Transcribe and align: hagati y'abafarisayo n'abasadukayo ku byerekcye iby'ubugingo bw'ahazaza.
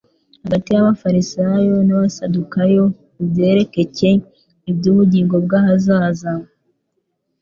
hagati 0.43 0.67
y'abafarisayo 0.71 1.75
n'abasadukayo 1.87 2.83
ku 3.13 3.21
byerekcye 3.29 4.09
iby'ubugingo 4.69 5.35
bw'ahazaza. 5.45 6.31